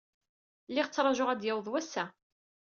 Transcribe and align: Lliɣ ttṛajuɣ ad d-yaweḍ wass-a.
Lliɣ 0.69 0.87
ttṛajuɣ 0.87 1.27
ad 1.29 1.37
d-yaweḍ 1.41 1.67
wass-a. 1.71 2.05